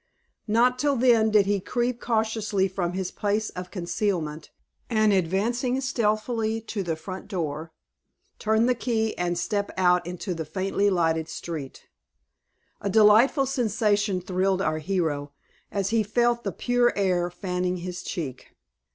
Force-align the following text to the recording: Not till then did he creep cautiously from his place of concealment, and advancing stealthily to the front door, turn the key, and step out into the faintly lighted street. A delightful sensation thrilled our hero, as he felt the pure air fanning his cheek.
Not 0.47 0.79
till 0.79 0.95
then 0.95 1.29
did 1.29 1.45
he 1.45 1.59
creep 1.59 1.99
cautiously 2.01 2.67
from 2.67 2.93
his 2.93 3.11
place 3.11 3.51
of 3.51 3.69
concealment, 3.69 4.49
and 4.89 5.13
advancing 5.13 5.79
stealthily 5.79 6.59
to 6.59 6.81
the 6.81 6.95
front 6.95 7.27
door, 7.27 7.71
turn 8.39 8.65
the 8.65 8.73
key, 8.73 9.15
and 9.15 9.37
step 9.37 9.69
out 9.77 10.07
into 10.07 10.33
the 10.33 10.43
faintly 10.43 10.89
lighted 10.89 11.29
street. 11.29 11.83
A 12.81 12.89
delightful 12.89 13.45
sensation 13.45 14.21
thrilled 14.21 14.59
our 14.59 14.79
hero, 14.79 15.33
as 15.71 15.91
he 15.91 16.01
felt 16.01 16.43
the 16.43 16.51
pure 16.51 16.91
air 16.95 17.29
fanning 17.29 17.77
his 17.77 18.01
cheek. 18.01 18.55